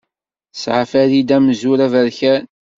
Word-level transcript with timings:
Tesɛa 0.53 0.83
Farida 0.91 1.35
amzur 1.41 1.79
aberkan. 1.85 2.43